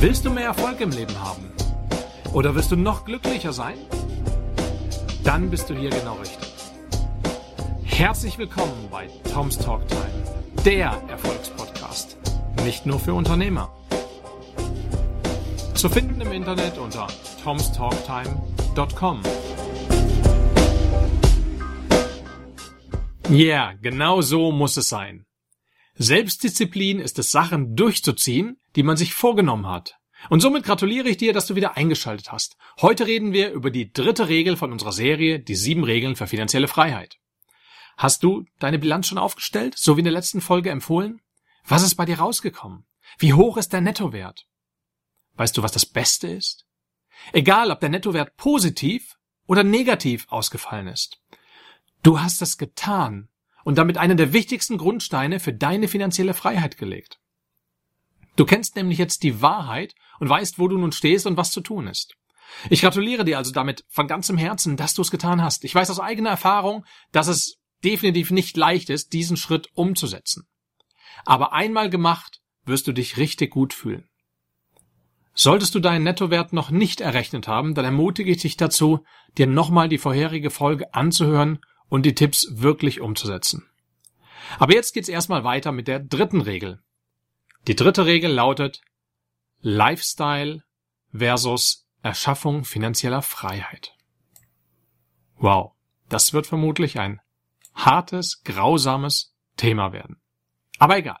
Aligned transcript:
Willst 0.00 0.24
du 0.24 0.30
mehr 0.30 0.46
Erfolg 0.46 0.80
im 0.80 0.92
Leben 0.92 1.20
haben? 1.20 1.52
Oder 2.32 2.54
willst 2.54 2.72
du 2.72 2.76
noch 2.76 3.04
glücklicher 3.04 3.52
sein? 3.52 3.76
Dann 5.24 5.50
bist 5.50 5.68
du 5.68 5.74
hier 5.74 5.90
genau 5.90 6.14
richtig. 6.14 6.48
Herzlich 7.84 8.38
willkommen 8.38 8.88
bei 8.90 9.10
Tom's 9.30 9.58
Talk 9.58 9.86
Time, 9.88 10.24
der 10.64 10.92
Erfolgspodcast. 11.08 12.16
Nicht 12.64 12.86
nur 12.86 12.98
für 12.98 13.12
Unternehmer. 13.12 13.70
Zu 15.74 15.90
finden 15.90 16.18
im 16.22 16.32
Internet 16.32 16.78
unter 16.78 17.06
tomstalktime.com. 17.44 19.22
Ja, 23.28 23.36
yeah, 23.36 23.72
genau 23.82 24.22
so 24.22 24.50
muss 24.50 24.78
es 24.78 24.88
sein. 24.88 25.26
Selbstdisziplin 26.02 26.98
ist 26.98 27.18
es, 27.18 27.30
Sachen 27.30 27.76
durchzuziehen, 27.76 28.58
die 28.74 28.82
man 28.82 28.96
sich 28.96 29.12
vorgenommen 29.12 29.66
hat. 29.66 29.98
Und 30.30 30.40
somit 30.40 30.64
gratuliere 30.64 31.10
ich 31.10 31.18
dir, 31.18 31.34
dass 31.34 31.46
du 31.46 31.56
wieder 31.56 31.76
eingeschaltet 31.76 32.32
hast. 32.32 32.56
Heute 32.80 33.06
reden 33.06 33.34
wir 33.34 33.52
über 33.52 33.70
die 33.70 33.92
dritte 33.92 34.30
Regel 34.30 34.56
von 34.56 34.72
unserer 34.72 34.92
Serie, 34.92 35.40
die 35.40 35.54
sieben 35.54 35.84
Regeln 35.84 36.16
für 36.16 36.26
finanzielle 36.26 36.68
Freiheit. 36.68 37.18
Hast 37.98 38.22
du 38.22 38.46
deine 38.58 38.78
Bilanz 38.78 39.08
schon 39.08 39.18
aufgestellt, 39.18 39.76
so 39.76 39.96
wie 39.96 40.00
in 40.00 40.04
der 40.04 40.14
letzten 40.14 40.40
Folge 40.40 40.70
empfohlen? 40.70 41.20
Was 41.66 41.82
ist 41.82 41.96
bei 41.96 42.06
dir 42.06 42.18
rausgekommen? 42.18 42.86
Wie 43.18 43.34
hoch 43.34 43.58
ist 43.58 43.74
der 43.74 43.82
Nettowert? 43.82 44.46
Weißt 45.34 45.54
du, 45.58 45.62
was 45.62 45.72
das 45.72 45.84
Beste 45.84 46.28
ist? 46.28 46.64
Egal, 47.34 47.70
ob 47.70 47.80
der 47.80 47.90
Nettowert 47.90 48.38
positiv 48.38 49.18
oder 49.46 49.64
negativ 49.64 50.26
ausgefallen 50.30 50.86
ist. 50.86 51.20
Du 52.02 52.20
hast 52.20 52.40
es 52.40 52.56
getan 52.56 53.28
und 53.64 53.78
damit 53.78 53.98
einen 53.98 54.16
der 54.16 54.32
wichtigsten 54.32 54.78
Grundsteine 54.78 55.40
für 55.40 55.52
deine 55.52 55.88
finanzielle 55.88 56.34
Freiheit 56.34 56.76
gelegt. 56.76 57.18
Du 58.36 58.44
kennst 58.44 58.76
nämlich 58.76 58.98
jetzt 58.98 59.22
die 59.22 59.42
Wahrheit 59.42 59.94
und 60.18 60.28
weißt, 60.28 60.58
wo 60.58 60.68
du 60.68 60.78
nun 60.78 60.92
stehst 60.92 61.26
und 61.26 61.36
was 61.36 61.50
zu 61.50 61.60
tun 61.60 61.86
ist. 61.86 62.14
Ich 62.68 62.80
gratuliere 62.80 63.24
dir 63.24 63.38
also 63.38 63.52
damit 63.52 63.84
von 63.88 64.08
ganzem 64.08 64.36
Herzen, 64.36 64.76
dass 64.76 64.94
du 64.94 65.02
es 65.02 65.10
getan 65.10 65.42
hast. 65.42 65.64
Ich 65.64 65.74
weiß 65.74 65.90
aus 65.90 66.00
eigener 66.00 66.30
Erfahrung, 66.30 66.84
dass 67.12 67.28
es 67.28 67.56
definitiv 67.84 68.30
nicht 68.30 68.56
leicht 68.56 68.90
ist, 68.90 69.12
diesen 69.12 69.36
Schritt 69.36 69.68
umzusetzen. 69.74 70.46
Aber 71.24 71.52
einmal 71.52 71.90
gemacht, 71.90 72.40
wirst 72.64 72.86
du 72.86 72.92
dich 72.92 73.16
richtig 73.16 73.50
gut 73.50 73.72
fühlen. 73.72 74.08
Solltest 75.32 75.74
du 75.74 75.80
deinen 75.80 76.02
Nettowert 76.02 76.52
noch 76.52 76.70
nicht 76.70 77.00
errechnet 77.00 77.46
haben, 77.46 77.74
dann 77.74 77.84
ermutige 77.84 78.32
ich 78.32 78.42
dich 78.42 78.56
dazu, 78.56 79.04
dir 79.38 79.46
nochmal 79.46 79.88
die 79.88 79.98
vorherige 79.98 80.50
Folge 80.50 80.92
anzuhören 80.92 81.60
und 81.90 82.06
die 82.06 82.14
Tipps 82.14 82.46
wirklich 82.50 83.02
umzusetzen. 83.02 83.68
Aber 84.58 84.72
jetzt 84.72 84.94
geht's 84.94 85.10
erstmal 85.10 85.44
weiter 85.44 85.72
mit 85.72 85.86
der 85.86 86.00
dritten 86.00 86.40
Regel. 86.40 86.82
Die 87.66 87.76
dritte 87.76 88.06
Regel 88.06 88.32
lautet 88.32 88.80
Lifestyle 89.60 90.62
versus 91.12 91.86
Erschaffung 92.02 92.64
finanzieller 92.64 93.20
Freiheit. 93.20 93.94
Wow, 95.36 95.72
das 96.08 96.32
wird 96.32 96.46
vermutlich 96.46 96.98
ein 96.98 97.20
hartes, 97.74 98.42
grausames 98.44 99.34
Thema 99.56 99.92
werden. 99.92 100.20
Aber 100.78 100.96
egal. 100.96 101.18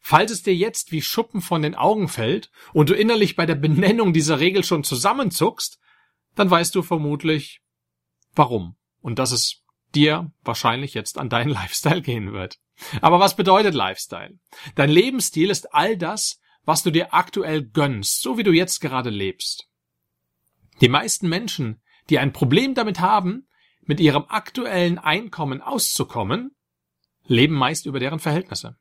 Falls 0.00 0.30
es 0.30 0.42
dir 0.42 0.54
jetzt 0.54 0.92
wie 0.92 1.02
Schuppen 1.02 1.40
von 1.40 1.62
den 1.62 1.74
Augen 1.74 2.08
fällt 2.08 2.50
und 2.72 2.88
du 2.88 2.94
innerlich 2.94 3.36
bei 3.36 3.46
der 3.46 3.56
Benennung 3.56 4.12
dieser 4.12 4.38
Regel 4.38 4.64
schon 4.64 4.84
zusammenzuckst, 4.84 5.80
dann 6.34 6.50
weißt 6.50 6.74
du 6.74 6.82
vermutlich, 6.82 7.62
warum. 8.34 8.76
Und 9.00 9.18
dass 9.18 9.32
es 9.32 9.64
dir 9.94 10.30
wahrscheinlich 10.42 10.94
jetzt 10.94 11.18
an 11.18 11.28
deinen 11.28 11.50
Lifestyle 11.58 12.02
gehen 12.02 12.32
wird. 12.32 12.58
Aber 13.00 13.18
was 13.18 13.36
bedeutet 13.36 13.74
Lifestyle? 13.74 14.38
Dein 14.74 14.90
Lebensstil 14.90 15.50
ist 15.50 15.74
all 15.74 15.96
das, 15.96 16.40
was 16.64 16.82
du 16.82 16.90
dir 16.90 17.14
aktuell 17.14 17.64
gönnst, 17.64 18.22
so 18.22 18.38
wie 18.38 18.42
du 18.42 18.52
jetzt 18.52 18.80
gerade 18.80 19.10
lebst. 19.10 19.68
Die 20.80 20.88
meisten 20.88 21.28
Menschen, 21.28 21.80
die 22.10 22.18
ein 22.18 22.32
Problem 22.32 22.74
damit 22.74 23.00
haben, 23.00 23.48
mit 23.82 24.00
ihrem 24.00 24.26
aktuellen 24.28 24.98
Einkommen 24.98 25.62
auszukommen, 25.62 26.54
leben 27.24 27.54
meist 27.54 27.86
über 27.86 27.98
deren 27.98 28.18
Verhältnisse. 28.18 28.76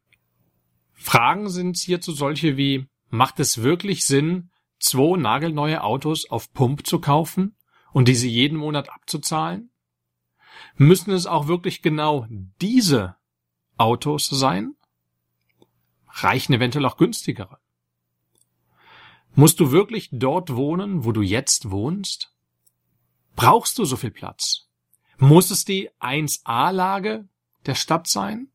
Fragen 0.93 1.49
sind 1.49 1.77
hierzu 1.77 2.11
solche 2.11 2.57
wie, 2.57 2.87
macht 3.09 3.39
es 3.39 3.61
wirklich 3.61 4.05
Sinn, 4.05 4.51
zwei 4.79 5.17
nagelneue 5.17 5.83
Autos 5.83 6.29
auf 6.29 6.51
Pump 6.53 6.85
zu 6.85 6.99
kaufen 6.99 7.55
und 7.93 8.07
diese 8.07 8.27
jeden 8.27 8.57
Monat 8.57 8.89
abzuzahlen? 8.89 9.71
Müssen 10.75 11.11
es 11.11 11.25
auch 11.25 11.47
wirklich 11.47 11.81
genau 11.81 12.27
diese 12.61 13.15
Autos 13.77 14.27
sein? 14.27 14.75
Reichen 16.07 16.53
eventuell 16.53 16.85
auch 16.85 16.97
günstigere? 16.97 17.59
Musst 19.35 19.59
du 19.59 19.71
wirklich 19.71 20.09
dort 20.11 20.55
wohnen, 20.55 21.05
wo 21.05 21.11
du 21.11 21.21
jetzt 21.21 21.69
wohnst? 21.69 22.33
Brauchst 23.35 23.77
du 23.77 23.85
so 23.85 23.95
viel 23.95 24.11
Platz? 24.11 24.67
Muss 25.19 25.51
es 25.51 25.63
die 25.63 25.91
1A-Lage 25.99 27.27
der 27.65 27.75
Stadt 27.75 28.07
sein? 28.07 28.49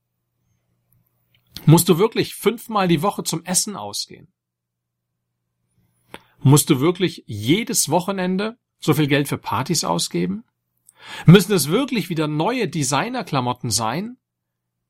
Musst 1.67 1.89
du 1.89 1.99
wirklich 1.99 2.35
fünfmal 2.35 2.89
die 2.89 3.03
Woche 3.03 3.23
zum 3.23 3.45
Essen 3.45 3.77
ausgehen? 3.77 4.33
Musst 6.41 6.71
du 6.71 6.81
wirklich 6.81 7.23
jedes 7.27 7.89
Wochenende 7.89 8.59
so 8.81 8.95
viel 8.95 9.07
Geld 9.07 9.29
für 9.29 9.39
Partys 9.39 9.85
ausgeben? 9.85 10.45
Müssen 11.27 11.53
es 11.53 11.69
wirklich 11.69 12.09
wieder 12.09 12.29
neue 12.29 12.69
Designerklamotten 12.69 13.71
sein? 13.71 14.17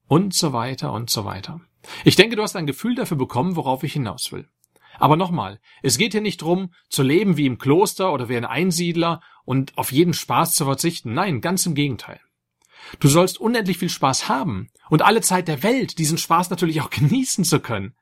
Und 0.09 0.35
so 0.35 0.53
weiter 0.53 0.93
und 0.93 1.11
so 1.11 1.25
weiter. 1.25 1.61
Ich 2.05 2.17
denke, 2.17 2.37
du 2.37 2.43
hast 2.43 2.57
ein 2.57 2.67
Gefühl 2.67 2.95
dafür 2.95 3.17
bekommen, 3.17 3.57
worauf 3.57 3.83
ich 3.83 3.95
hinaus 3.95 4.31
will. 4.33 4.49
Aber 4.99 5.17
nochmal, 5.17 5.59
es 5.83 5.97
geht 5.97 6.13
hier 6.13 6.21
nicht 6.21 6.43
drum, 6.43 6.73
zu 6.91 7.03
leben 7.03 7.37
wie 7.37 7.47
im 7.47 7.59
Kloster 7.59 8.13
oder 8.13 8.29
wie 8.29 8.37
ein 8.37 8.45
Einsiedler 8.45 9.21
und 9.45 9.77
auf 9.79 9.91
jeden 9.91 10.13
Spaß 10.13 10.55
zu 10.55 10.65
verzichten. 10.65 11.15
Nein, 11.15 11.41
ganz 11.41 11.65
im 11.67 11.75
Gegenteil. 11.75 12.21
Du 13.01 13.09
sollst 13.09 13.41
unendlich 13.41 13.79
viel 13.79 13.89
Spaß 13.89 14.29
haben 14.29 14.71
und 14.91 15.03
alle 15.03 15.21
Zeit 15.21 15.49
der 15.49 15.63
Welt 15.63 15.99
diesen 15.99 16.19
Spaß 16.19 16.51
natürlich 16.51 16.81
auch 16.81 16.91
genießen 16.91 17.45
zu 17.45 17.61
können. 17.61 17.95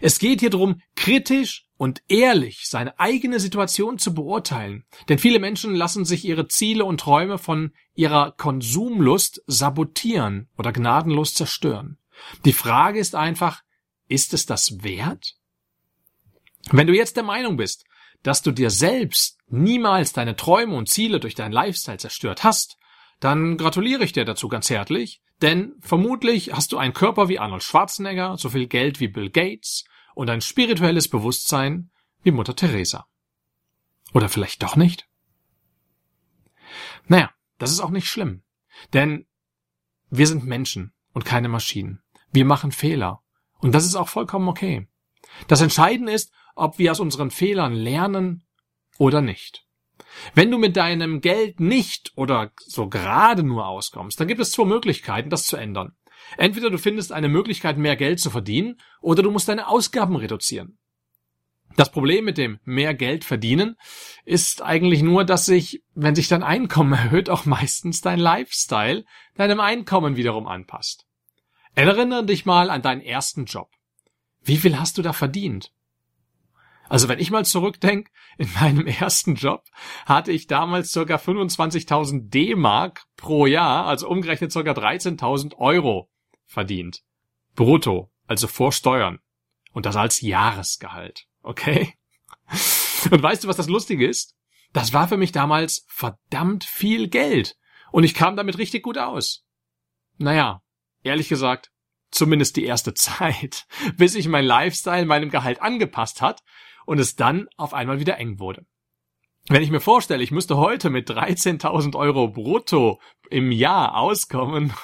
Es 0.00 0.18
geht 0.18 0.40
hier 0.40 0.50
darum, 0.50 0.80
kritisch 0.96 1.67
und 1.78 2.02
ehrlich 2.08 2.68
seine 2.68 2.98
eigene 2.98 3.40
Situation 3.40 3.98
zu 3.98 4.12
beurteilen. 4.12 4.84
Denn 5.08 5.18
viele 5.18 5.38
Menschen 5.38 5.74
lassen 5.74 6.04
sich 6.04 6.24
ihre 6.24 6.48
Ziele 6.48 6.84
und 6.84 7.00
Träume 7.00 7.38
von 7.38 7.72
ihrer 7.94 8.32
Konsumlust 8.32 9.42
sabotieren 9.46 10.48
oder 10.58 10.72
gnadenlos 10.72 11.34
zerstören. 11.34 11.96
Die 12.44 12.52
Frage 12.52 12.98
ist 12.98 13.14
einfach, 13.14 13.62
ist 14.08 14.34
es 14.34 14.44
das 14.44 14.82
wert? 14.82 15.36
Wenn 16.70 16.88
du 16.88 16.94
jetzt 16.94 17.16
der 17.16 17.22
Meinung 17.22 17.56
bist, 17.56 17.84
dass 18.24 18.42
du 18.42 18.50
dir 18.50 18.70
selbst 18.70 19.38
niemals 19.46 20.12
deine 20.12 20.34
Träume 20.34 20.74
und 20.74 20.88
Ziele 20.90 21.20
durch 21.20 21.36
deinen 21.36 21.52
Lifestyle 21.52 21.98
zerstört 21.98 22.42
hast, 22.42 22.76
dann 23.20 23.56
gratuliere 23.56 24.02
ich 24.02 24.12
dir 24.12 24.24
dazu 24.24 24.48
ganz 24.48 24.68
herzlich, 24.68 25.22
denn 25.42 25.74
vermutlich 25.80 26.52
hast 26.52 26.72
du 26.72 26.78
einen 26.78 26.92
Körper 26.92 27.28
wie 27.28 27.38
Arnold 27.38 27.62
Schwarzenegger, 27.62 28.36
so 28.36 28.50
viel 28.50 28.66
Geld 28.66 28.98
wie 28.98 29.08
Bill 29.08 29.30
Gates 29.30 29.84
und 30.18 30.28
ein 30.30 30.40
spirituelles 30.40 31.06
Bewusstsein 31.06 31.92
wie 32.24 32.32
Mutter 32.32 32.56
Teresa. 32.56 33.06
Oder 34.12 34.28
vielleicht 34.28 34.64
doch 34.64 34.74
nicht? 34.74 35.08
Naja, 37.06 37.30
das 37.58 37.70
ist 37.70 37.78
auch 37.78 37.90
nicht 37.90 38.08
schlimm, 38.08 38.42
denn 38.92 39.28
wir 40.10 40.26
sind 40.26 40.44
Menschen 40.44 40.92
und 41.12 41.24
keine 41.24 41.48
Maschinen. 41.48 42.02
Wir 42.32 42.44
machen 42.44 42.72
Fehler 42.72 43.22
und 43.60 43.76
das 43.76 43.84
ist 43.84 43.94
auch 43.94 44.08
vollkommen 44.08 44.48
okay. 44.48 44.88
Das 45.46 45.60
Entscheidende 45.60 46.10
ist, 46.10 46.32
ob 46.56 46.80
wir 46.80 46.90
aus 46.90 46.98
unseren 46.98 47.30
Fehlern 47.30 47.72
lernen 47.72 48.42
oder 48.98 49.20
nicht. 49.20 49.68
Wenn 50.34 50.50
du 50.50 50.58
mit 50.58 50.76
deinem 50.76 51.20
Geld 51.20 51.60
nicht 51.60 52.10
oder 52.16 52.50
so 52.56 52.88
gerade 52.88 53.44
nur 53.44 53.68
auskommst, 53.68 54.18
dann 54.18 54.26
gibt 54.26 54.40
es 54.40 54.50
zwei 54.50 54.64
Möglichkeiten, 54.64 55.30
das 55.30 55.46
zu 55.46 55.56
ändern. 55.56 55.96
Entweder 56.36 56.70
du 56.70 56.78
findest 56.78 57.12
eine 57.12 57.28
Möglichkeit, 57.28 57.78
mehr 57.78 57.96
Geld 57.96 58.20
zu 58.20 58.30
verdienen, 58.30 58.76
oder 59.00 59.22
du 59.22 59.30
musst 59.30 59.48
deine 59.48 59.68
Ausgaben 59.68 60.16
reduzieren. 60.16 60.78
Das 61.76 61.92
Problem 61.92 62.24
mit 62.24 62.38
dem 62.38 62.58
mehr 62.64 62.94
Geld 62.94 63.24
verdienen 63.24 63.76
ist 64.24 64.62
eigentlich 64.62 65.02
nur, 65.02 65.24
dass 65.24 65.46
sich, 65.46 65.82
wenn 65.94 66.14
sich 66.14 66.28
dein 66.28 66.42
Einkommen 66.42 66.92
erhöht, 66.94 67.30
auch 67.30 67.44
meistens 67.44 68.00
dein 68.00 68.18
Lifestyle 68.18 69.04
deinem 69.36 69.60
Einkommen 69.60 70.16
wiederum 70.16 70.46
anpasst. 70.46 71.06
Erinnere 71.74 72.24
dich 72.24 72.44
mal 72.44 72.70
an 72.70 72.82
deinen 72.82 73.00
ersten 73.00 73.44
Job. 73.44 73.70
Wie 74.42 74.56
viel 74.56 74.78
hast 74.78 74.98
du 74.98 75.02
da 75.02 75.12
verdient? 75.12 75.72
Also 76.88 77.08
wenn 77.08 77.18
ich 77.18 77.30
mal 77.30 77.44
zurückdenke, 77.44 78.10
in 78.38 78.48
meinem 78.60 78.86
ersten 78.86 79.34
Job 79.34 79.64
hatte 80.06 80.32
ich 80.32 80.46
damals 80.46 80.90
circa 80.90 81.16
25.000 81.16 82.30
D-Mark 82.30 83.04
pro 83.16 83.46
Jahr, 83.46 83.86
also 83.86 84.08
umgerechnet 84.08 84.50
circa 84.50 84.72
13.000 84.72 85.56
Euro 85.58 86.10
verdient. 86.48 87.02
Brutto, 87.54 88.10
also 88.26 88.48
vor 88.48 88.72
Steuern. 88.72 89.20
Und 89.72 89.86
das 89.86 89.94
als 89.94 90.20
Jahresgehalt. 90.20 91.26
Okay? 91.42 91.94
Und 93.10 93.22
weißt 93.22 93.44
du, 93.44 93.48
was 93.48 93.56
das 93.56 93.68
Lustige 93.68 94.06
ist? 94.06 94.34
Das 94.72 94.92
war 94.92 95.06
für 95.06 95.16
mich 95.16 95.32
damals 95.32 95.84
verdammt 95.88 96.64
viel 96.64 97.08
Geld. 97.08 97.56
Und 97.92 98.04
ich 98.04 98.14
kam 98.14 98.36
damit 98.36 98.58
richtig 98.58 98.82
gut 98.82 98.98
aus. 98.98 99.44
Naja, 100.16 100.62
ehrlich 101.02 101.28
gesagt, 101.28 101.70
zumindest 102.10 102.56
die 102.56 102.64
erste 102.64 102.94
Zeit, 102.94 103.66
bis 103.96 104.12
sich 104.12 104.28
mein 104.28 104.44
Lifestyle 104.44 105.06
meinem 105.06 105.30
Gehalt 105.30 105.62
angepasst 105.62 106.20
hat 106.20 106.42
und 106.86 106.98
es 106.98 107.16
dann 107.16 107.48
auf 107.56 107.74
einmal 107.74 108.00
wieder 108.00 108.18
eng 108.18 108.38
wurde. 108.38 108.66
Wenn 109.48 109.62
ich 109.62 109.70
mir 109.70 109.80
vorstelle, 109.80 110.22
ich 110.22 110.30
müsste 110.30 110.58
heute 110.58 110.90
mit 110.90 111.08
13.000 111.08 111.96
Euro 111.96 112.28
brutto 112.28 113.00
im 113.30 113.50
Jahr 113.50 113.96
auskommen, 113.96 114.74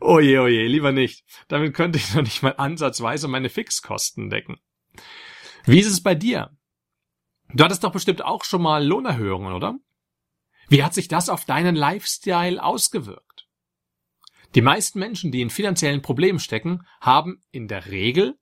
oje, 0.00 0.40
oje, 0.40 0.66
lieber 0.66 0.92
nicht. 0.92 1.24
Damit 1.48 1.74
könnte 1.74 1.98
ich 1.98 2.14
noch 2.14 2.22
nicht 2.22 2.42
mal 2.42 2.54
ansatzweise 2.56 3.28
meine 3.28 3.48
Fixkosten 3.48 4.30
decken. 4.30 4.58
Wie 5.64 5.80
ist 5.80 5.86
es 5.86 6.02
bei 6.02 6.14
dir? 6.14 6.56
Du 7.54 7.64
hattest 7.64 7.84
doch 7.84 7.92
bestimmt 7.92 8.24
auch 8.24 8.44
schon 8.44 8.62
mal 8.62 8.84
Lohnerhöhungen, 8.84 9.52
oder? 9.52 9.78
Wie 10.68 10.82
hat 10.82 10.94
sich 10.94 11.08
das 11.08 11.28
auf 11.28 11.44
deinen 11.44 11.76
Lifestyle 11.76 12.62
ausgewirkt? 12.62 13.48
Die 14.54 14.62
meisten 14.62 14.98
Menschen, 14.98 15.32
die 15.32 15.40
in 15.40 15.50
finanziellen 15.50 16.02
Problemen 16.02 16.38
stecken, 16.38 16.86
haben 17.00 17.42
in 17.50 17.68
der 17.68 17.86
Regel 17.86 18.38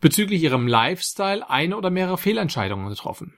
bezüglich 0.00 0.42
ihrem 0.42 0.66
Lifestyle 0.66 1.48
eine 1.48 1.76
oder 1.76 1.90
mehrere 1.90 2.18
Fehlentscheidungen 2.18 2.88
getroffen. 2.88 3.34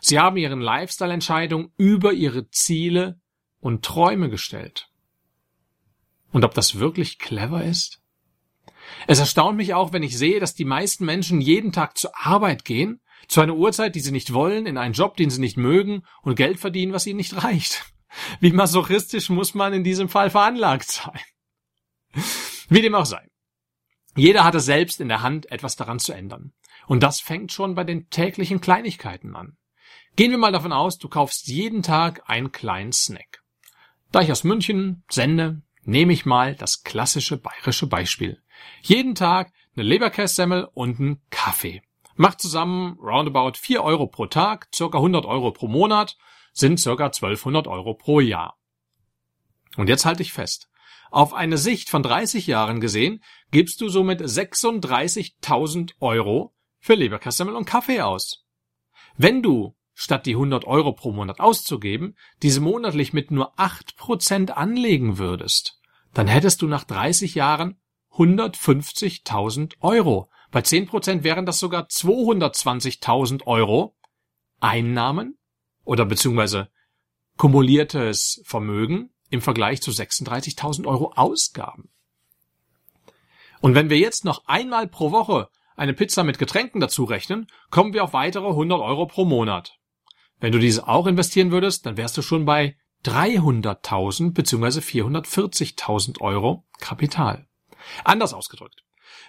Sie 0.00 0.18
haben 0.18 0.36
ihren 0.36 0.60
Lifestyle-Entscheidungen 0.60 1.72
über 1.76 2.12
ihre 2.12 2.50
Ziele 2.50 3.20
und 3.60 3.84
Träume 3.84 4.28
gestellt. 4.28 4.90
Und 6.34 6.44
ob 6.44 6.52
das 6.52 6.80
wirklich 6.80 7.20
clever 7.20 7.62
ist? 7.62 8.00
Es 9.06 9.20
erstaunt 9.20 9.56
mich 9.56 9.72
auch, 9.72 9.92
wenn 9.92 10.02
ich 10.02 10.18
sehe, 10.18 10.40
dass 10.40 10.56
die 10.56 10.64
meisten 10.64 11.04
Menschen 11.04 11.40
jeden 11.40 11.70
Tag 11.70 11.96
zur 11.96 12.10
Arbeit 12.18 12.64
gehen 12.64 13.00
zu 13.28 13.40
einer 13.40 13.54
Uhrzeit, 13.54 13.94
die 13.94 14.00
sie 14.00 14.10
nicht 14.10 14.32
wollen, 14.32 14.66
in 14.66 14.76
einen 14.76 14.94
Job, 14.94 15.16
den 15.16 15.30
sie 15.30 15.40
nicht 15.40 15.56
mögen 15.56 16.02
und 16.22 16.34
Geld 16.34 16.58
verdienen, 16.58 16.92
was 16.92 17.06
ihnen 17.06 17.18
nicht 17.18 17.44
reicht. 17.44 17.84
Wie 18.40 18.50
masochistisch 18.50 19.30
muss 19.30 19.54
man 19.54 19.72
in 19.74 19.84
diesem 19.84 20.08
Fall 20.08 20.28
veranlagt 20.28 20.90
sein? 20.90 21.20
Wie 22.68 22.82
dem 22.82 22.96
auch 22.96 23.06
sei. 23.06 23.28
Jeder 24.16 24.42
hat 24.42 24.56
es 24.56 24.64
selbst 24.64 25.00
in 25.00 25.08
der 25.08 25.22
Hand, 25.22 25.52
etwas 25.52 25.76
daran 25.76 26.00
zu 26.00 26.12
ändern. 26.12 26.52
Und 26.88 27.04
das 27.04 27.20
fängt 27.20 27.52
schon 27.52 27.76
bei 27.76 27.84
den 27.84 28.10
täglichen 28.10 28.60
Kleinigkeiten 28.60 29.36
an. 29.36 29.56
Gehen 30.16 30.32
wir 30.32 30.38
mal 30.38 30.52
davon 30.52 30.72
aus, 30.72 30.98
du 30.98 31.08
kaufst 31.08 31.46
jeden 31.46 31.84
Tag 31.84 32.28
einen 32.28 32.50
kleinen 32.50 32.92
Snack. 32.92 33.44
Da 34.10 34.20
ich 34.20 34.32
aus 34.32 34.42
München 34.42 35.04
sende, 35.08 35.62
nehme 35.86 36.12
ich 36.12 36.26
mal 36.26 36.54
das 36.54 36.82
klassische 36.82 37.36
bayerische 37.36 37.86
Beispiel. 37.86 38.42
Jeden 38.82 39.14
Tag 39.14 39.52
eine 39.76 39.84
Leberkässemmel 39.84 40.68
und 40.72 41.00
einen 41.00 41.22
Kaffee. 41.30 41.82
Macht 42.16 42.40
zusammen 42.40 42.96
roundabout 43.00 43.58
4 43.58 43.82
Euro 43.82 44.06
pro 44.06 44.26
Tag, 44.26 44.68
circa 44.74 44.98
100 44.98 45.26
Euro 45.26 45.50
pro 45.50 45.66
Monat, 45.66 46.16
sind 46.52 46.78
circa 46.78 47.06
1200 47.06 47.66
Euro 47.66 47.94
pro 47.94 48.20
Jahr. 48.20 48.56
Und 49.76 49.88
jetzt 49.88 50.04
halte 50.04 50.22
ich 50.22 50.32
fest. 50.32 50.68
Auf 51.10 51.34
eine 51.34 51.58
Sicht 51.58 51.90
von 51.90 52.02
30 52.02 52.46
Jahren 52.46 52.80
gesehen, 52.80 53.22
gibst 53.50 53.80
du 53.80 53.88
somit 53.88 54.20
36.000 54.20 55.94
Euro 56.00 56.54
für 56.78 56.94
Leberkassemmel 56.94 57.56
und 57.56 57.66
Kaffee 57.66 58.00
aus. 58.00 58.44
Wenn 59.16 59.42
du, 59.42 59.76
statt 59.94 60.26
die 60.26 60.34
100 60.34 60.64
Euro 60.64 60.92
pro 60.92 61.12
Monat 61.12 61.40
auszugeben, 61.40 62.16
diese 62.42 62.60
monatlich 62.60 63.12
mit 63.12 63.30
nur 63.30 63.58
8% 63.58 64.50
anlegen 64.50 65.18
würdest, 65.18 65.80
dann 66.12 66.26
hättest 66.26 66.62
du 66.62 66.66
nach 66.66 66.84
30 66.84 67.34
Jahren 67.34 67.80
150.000 68.12 69.74
Euro. 69.80 70.30
Bei 70.50 70.60
10% 70.60 71.22
wären 71.22 71.46
das 71.46 71.58
sogar 71.58 71.86
220.000 71.86 73.46
Euro 73.46 73.96
Einnahmen 74.60 75.38
oder 75.84 76.04
beziehungsweise 76.04 76.68
kumuliertes 77.36 78.40
Vermögen 78.44 79.10
im 79.30 79.40
Vergleich 79.40 79.82
zu 79.82 79.90
36.000 79.90 80.86
Euro 80.86 81.12
Ausgaben. 81.16 81.90
Und 83.60 83.74
wenn 83.74 83.90
wir 83.90 83.98
jetzt 83.98 84.24
noch 84.24 84.46
einmal 84.46 84.86
pro 84.86 85.10
Woche 85.10 85.48
eine 85.76 85.94
Pizza 85.94 86.22
mit 86.22 86.38
Getränken 86.38 86.80
dazu 86.80 87.04
rechnen, 87.04 87.46
kommen 87.70 87.92
wir 87.92 88.04
auf 88.04 88.12
weitere 88.12 88.48
100 88.48 88.80
Euro 88.80 89.06
pro 89.06 89.24
Monat. 89.24 89.78
Wenn 90.40 90.52
du 90.52 90.58
diese 90.58 90.88
auch 90.88 91.06
investieren 91.06 91.50
würdest, 91.50 91.86
dann 91.86 91.96
wärst 91.96 92.16
du 92.16 92.22
schon 92.22 92.44
bei 92.44 92.76
300.000 93.04 94.32
bzw. 94.32 94.80
440.000 94.80 96.20
Euro 96.20 96.64
Kapital. 96.80 97.46
Anders 98.04 98.32
ausgedrückt. 98.32 98.82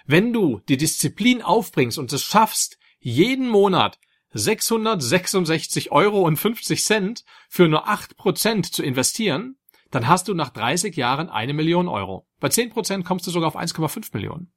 Wenn 0.06 0.32
du 0.32 0.60
die 0.68 0.76
Disziplin 0.76 1.42
aufbringst 1.42 1.98
und 1.98 2.12
es 2.12 2.22
schaffst, 2.22 2.78
jeden 2.98 3.48
Monat 3.48 3.98
666 4.32 5.92
Euro 5.92 6.22
und 6.22 6.36
50 6.36 6.84
Cent 6.84 7.24
für 7.48 7.68
nur 7.68 7.88
8 7.88 8.16
Prozent 8.16 8.66
zu 8.66 8.82
investieren, 8.82 9.56
dann 9.90 10.08
hast 10.08 10.28
du 10.28 10.34
nach 10.34 10.50
30 10.50 10.96
Jahren 10.96 11.28
eine 11.28 11.54
Million 11.54 11.88
Euro. 11.88 12.26
Bei 12.40 12.48
10 12.48 12.70
Prozent 12.70 13.04
kommst 13.04 13.26
du 13.26 13.30
sogar 13.30 13.48
auf 13.48 13.56
1,5 13.56 14.10
Millionen. 14.12 14.52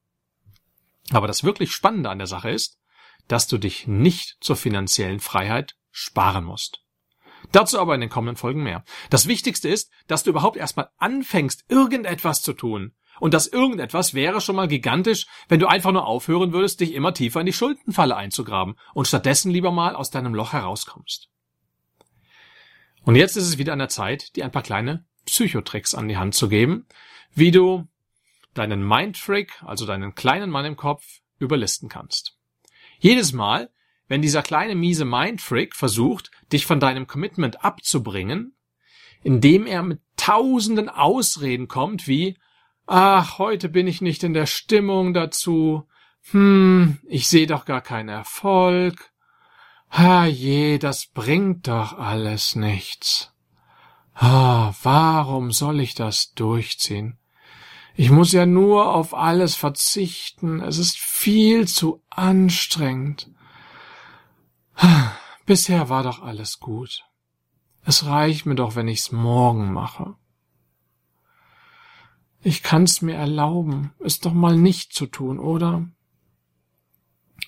Aber 1.11 1.27
das 1.27 1.43
wirklich 1.43 1.71
Spannende 1.71 2.09
an 2.09 2.17
der 2.17 2.27
Sache 2.27 2.49
ist, 2.49 2.79
dass 3.27 3.47
du 3.47 3.57
dich 3.57 3.87
nicht 3.87 4.37
zur 4.41 4.55
finanziellen 4.55 5.19
Freiheit 5.19 5.75
sparen 5.99 6.45
musst. 6.45 6.81
Dazu 7.51 7.79
aber 7.79 7.95
in 7.95 8.01
den 8.01 8.09
kommenden 8.09 8.35
Folgen 8.35 8.63
mehr. 8.63 8.83
Das 9.09 9.27
Wichtigste 9.27 9.69
ist, 9.69 9.91
dass 10.07 10.23
du 10.23 10.29
überhaupt 10.29 10.57
erstmal 10.57 10.89
anfängst, 10.97 11.65
irgendetwas 11.69 12.41
zu 12.41 12.53
tun. 12.53 12.93
Und 13.19 13.33
das 13.33 13.47
irgendetwas 13.47 14.13
wäre 14.13 14.39
schon 14.39 14.55
mal 14.55 14.67
gigantisch, 14.67 15.27
wenn 15.49 15.59
du 15.59 15.67
einfach 15.67 15.91
nur 15.91 16.05
aufhören 16.05 16.53
würdest, 16.53 16.79
dich 16.79 16.93
immer 16.93 17.13
tiefer 17.13 17.41
in 17.41 17.45
die 17.45 17.53
Schuldenfalle 17.53 18.15
einzugraben 18.15 18.75
und 18.93 19.07
stattdessen 19.07 19.51
lieber 19.51 19.71
mal 19.71 19.95
aus 19.95 20.09
deinem 20.09 20.33
Loch 20.33 20.53
herauskommst. 20.53 21.29
Und 23.03 23.15
jetzt 23.15 23.35
ist 23.35 23.45
es 23.45 23.57
wieder 23.57 23.73
an 23.73 23.79
der 23.79 23.89
Zeit, 23.89 24.35
dir 24.35 24.45
ein 24.45 24.51
paar 24.51 24.63
kleine 24.63 25.05
Psychotricks 25.25 25.95
an 25.95 26.07
die 26.07 26.17
Hand 26.17 26.35
zu 26.35 26.47
geben, 26.47 26.87
wie 27.33 27.51
du 27.51 27.87
deinen 28.53 28.87
Mindtrick, 28.87 29.61
also 29.63 29.85
deinen 29.85 30.15
kleinen 30.15 30.49
Mann 30.49 30.65
im 30.65 30.77
Kopf, 30.77 31.05
überlisten 31.39 31.89
kannst. 31.89 32.37
Jedes 32.99 33.33
Mal, 33.33 33.69
wenn 34.09 34.21
dieser 34.21 34.41
kleine 34.41 34.75
miese 34.75 35.05
Mindfreak 35.05 35.73
versucht, 35.73 36.31
dich 36.51 36.65
von 36.65 36.81
deinem 36.81 37.07
Commitment 37.07 37.63
abzubringen, 37.63 38.53
indem 39.23 39.65
er 39.65 39.83
mit 39.83 40.01
tausenden 40.17 40.89
Ausreden 40.89 41.69
kommt, 41.69 42.07
wie 42.07 42.37
Ach, 42.91 43.37
heute 43.37 43.69
bin 43.69 43.85
ich 43.85 44.01
nicht 44.01 44.23
in 44.23 44.33
der 44.33 44.47
Stimmung 44.47 45.13
dazu. 45.13 45.87
Hm, 46.31 46.97
ich 47.07 47.27
sehe 47.27 47.45
doch 47.45 47.65
gar 47.65 47.81
keinen 47.81 48.09
Erfolg. 48.09 49.11
Ha 49.91 50.25
je, 50.25 50.79
das 50.79 51.05
bringt 51.05 51.67
doch 51.67 51.99
alles 51.99 52.55
nichts. 52.55 53.31
Ah, 54.15 54.73
warum 54.81 55.51
soll 55.51 55.79
ich 55.81 55.93
das 55.93 56.33
durchziehen? 56.33 57.19
Ich 57.95 58.09
muss 58.09 58.31
ja 58.31 58.47
nur 58.47 58.95
auf 58.95 59.13
alles 59.13 59.55
verzichten. 59.55 60.59
Es 60.59 60.79
ist 60.79 60.97
viel 60.97 61.67
zu 61.67 62.01
anstrengend. 62.09 63.29
Bisher 65.45 65.89
war 65.89 66.03
doch 66.03 66.21
alles 66.21 66.59
gut. 66.59 67.03
Es 67.83 68.05
reicht 68.05 68.45
mir 68.45 68.55
doch, 68.55 68.75
wenn 68.75 68.87
ich's 68.87 69.11
morgen 69.11 69.73
mache. 69.73 70.15
Ich 72.41 72.63
kann's 72.63 73.01
mir 73.01 73.15
erlauben, 73.15 73.93
es 73.99 74.19
doch 74.19 74.33
mal 74.33 74.55
nicht 74.55 74.93
zu 74.93 75.07
tun, 75.07 75.39
oder? 75.39 75.89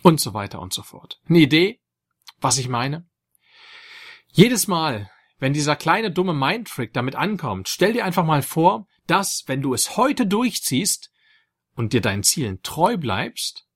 Und 0.01 0.19
so 0.19 0.33
weiter 0.33 0.59
und 0.61 0.73
so 0.73 0.83
fort. 0.83 1.21
Eine 1.29 1.39
Idee, 1.39 1.79
was 2.39 2.57
ich 2.57 2.67
meine? 2.67 3.07
Jedes 4.29 4.67
Mal, 4.67 5.09
wenn 5.39 5.53
dieser 5.53 5.75
kleine 5.75 6.11
dumme 6.11 6.33
Mindtrick 6.33 6.93
damit 6.93 7.15
ankommt, 7.15 7.69
stell 7.69 7.93
dir 7.93 8.05
einfach 8.05 8.25
mal 8.25 8.41
vor, 8.41 8.87
dass, 9.07 9.43
wenn 9.47 9.61
du 9.61 9.73
es 9.73 9.95
heute 9.97 10.25
durchziehst 10.25 11.11
und 11.75 11.93
dir 11.93 12.01
deinen 12.01 12.23
Zielen 12.23 12.61
treu 12.63 12.97
bleibst, 12.97 13.67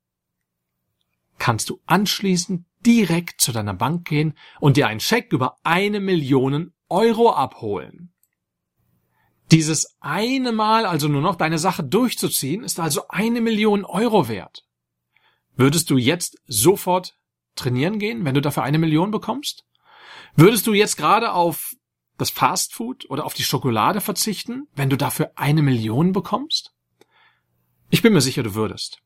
kannst 1.38 1.70
du 1.70 1.82
anschließend 1.86 2.66
direkt 2.86 3.42
zu 3.42 3.52
deiner 3.52 3.74
Bank 3.74 4.08
gehen 4.08 4.38
und 4.60 4.78
dir 4.78 4.88
einen 4.88 5.00
Scheck 5.00 5.32
über 5.32 5.58
eine 5.64 6.00
Million 6.00 6.74
Euro 6.90 7.32
abholen. 7.32 8.14
Dieses 9.52 9.96
eine 10.00 10.52
Mal 10.52 10.86
also 10.86 11.08
nur 11.08 11.22
noch 11.22 11.36
deine 11.36 11.60
Sache 11.60 11.84
durchzuziehen, 11.84 12.64
ist 12.64 12.80
also 12.80 13.08
eine 13.10 13.42
Million 13.42 13.86
Euro 13.86 14.28
wert. 14.28 14.64
Würdest 15.56 15.90
du 15.90 15.98
jetzt 15.98 16.38
sofort 16.48 17.16
trainieren 17.56 18.00
gehen, 18.00 18.26
wenn 18.26 18.34
du 18.34 18.42
dafür 18.42 18.64
eine 18.64 18.80
Million 18.80 19.12
bekommst? 19.12 19.64
Würdest 20.36 20.68
du 20.68 20.74
jetzt 20.74 20.98
gerade 20.98 21.32
auf 21.32 21.74
das 22.18 22.30
Fastfood 22.30 23.10
oder 23.10 23.26
auf 23.26 23.34
die 23.34 23.44
Schokolade 23.44 24.02
verzichten, 24.02 24.68
wenn 24.76 24.90
du 24.90 24.98
dafür 24.98 25.32
eine 25.36 25.62
Million 25.62 26.12
bekommst? 26.12 26.74
Ich 27.90 28.02
bin 28.02 28.14
mir 28.14 28.22
sicher, 28.22 28.44
du 28.44 28.56
würdest. 28.56 29.00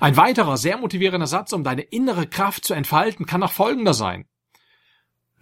Ein 0.00 0.16
weiterer 0.16 0.56
sehr 0.56 0.78
motivierender 0.78 1.26
Satz, 1.26 1.52
um 1.52 1.64
deine 1.64 1.82
innere 1.82 2.26
Kraft 2.26 2.64
zu 2.64 2.74
entfalten, 2.74 3.26
kann 3.26 3.40
noch 3.40 3.52
folgender 3.52 3.94
sein. 3.94 4.26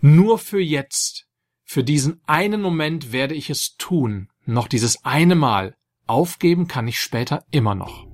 Nur 0.01 0.39
für 0.39 0.61
jetzt, 0.61 1.27
für 1.65 1.83
diesen 1.83 2.21
einen 2.27 2.61
Moment 2.61 3.13
werde 3.13 3.35
ich 3.35 3.51
es 3.51 3.77
tun, 3.77 4.29
noch 4.45 4.69
dieses 4.69 5.05
eine 5.05 5.35
Mal. 5.35 5.77
Aufgeben 6.07 6.69
kann 6.69 6.87
ich 6.87 7.01
später 7.01 7.45
immer 7.51 7.75
noch. 7.75 8.07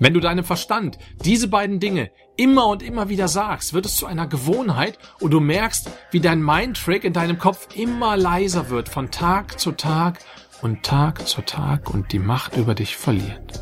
Wenn 0.00 0.14
du 0.14 0.20
deinem 0.20 0.44
Verstand 0.44 0.98
diese 1.24 1.48
beiden 1.48 1.80
Dinge 1.80 2.10
immer 2.36 2.66
und 2.68 2.82
immer 2.82 3.08
wieder 3.08 3.26
sagst, 3.26 3.74
wird 3.74 3.86
es 3.86 3.96
zu 3.96 4.06
einer 4.06 4.28
Gewohnheit 4.28 4.98
und 5.20 5.32
du 5.32 5.40
merkst, 5.40 5.90
wie 6.12 6.20
dein 6.20 6.42
Mindtrick 6.42 7.04
in 7.04 7.12
deinem 7.12 7.38
Kopf 7.38 7.68
immer 7.74 8.16
leiser 8.16 8.70
wird 8.70 8.88
von 8.88 9.10
Tag 9.10 9.58
zu 9.58 9.72
Tag 9.72 10.20
und 10.62 10.82
Tag 10.82 11.26
zu 11.26 11.42
Tag 11.42 11.90
und 11.92 12.12
die 12.12 12.18
Macht 12.18 12.56
über 12.56 12.74
dich 12.74 12.96
verliert. 12.96 13.60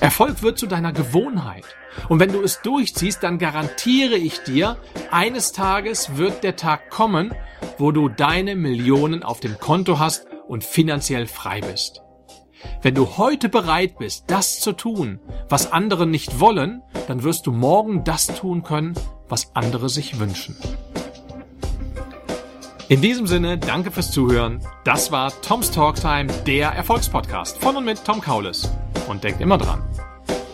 Erfolg 0.00 0.42
wird 0.42 0.58
zu 0.58 0.66
deiner 0.66 0.92
Gewohnheit. 0.92 1.64
Und 2.08 2.18
wenn 2.18 2.32
du 2.32 2.42
es 2.42 2.60
durchziehst, 2.62 3.22
dann 3.22 3.38
garantiere 3.38 4.16
ich 4.16 4.40
dir, 4.40 4.76
eines 5.10 5.52
Tages 5.52 6.16
wird 6.16 6.42
der 6.42 6.56
Tag 6.56 6.90
kommen, 6.90 7.32
wo 7.78 7.92
du 7.92 8.08
deine 8.08 8.56
Millionen 8.56 9.22
auf 9.22 9.40
dem 9.40 9.58
Konto 9.58 9.98
hast 9.98 10.26
und 10.48 10.64
finanziell 10.64 11.26
frei 11.26 11.60
bist. 11.60 12.02
Wenn 12.82 12.94
du 12.94 13.16
heute 13.16 13.48
bereit 13.48 13.98
bist, 13.98 14.24
das 14.28 14.60
zu 14.60 14.72
tun, 14.72 15.20
was 15.48 15.72
andere 15.72 16.06
nicht 16.06 16.40
wollen, 16.40 16.82
dann 17.06 17.22
wirst 17.22 17.46
du 17.46 17.52
morgen 17.52 18.04
das 18.04 18.26
tun 18.26 18.62
können, 18.62 18.94
was 19.28 19.54
andere 19.54 19.88
sich 19.88 20.18
wünschen. 20.18 20.56
In 22.88 23.00
diesem 23.00 23.26
Sinne, 23.26 23.56
danke 23.56 23.90
fürs 23.90 24.10
Zuhören. 24.10 24.60
Das 24.84 25.10
war 25.10 25.32
Toms 25.40 25.70
Talktime, 25.70 26.26
der 26.46 26.68
Erfolgspodcast 26.68 27.56
von 27.58 27.76
und 27.76 27.86
mit 27.86 28.04
Tom 28.04 28.20
Kaulis. 28.20 28.70
Und 29.08 29.24
denkt 29.24 29.40
immer 29.40 29.56
dran, 29.56 29.82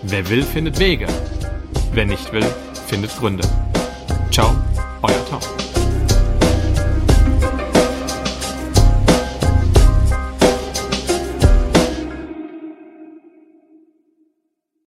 wer 0.03 0.29
will, 0.29 0.45
findet 0.45 0.79
Wege. 0.79 1.09
Wer 1.93 2.07
nicht 2.07 2.33
will, 2.33 2.47
findet 2.87 3.17
Gründe. 3.19 3.43
Ciao, 4.31 4.55
euer 5.03 5.27
Tom. 5.29 5.60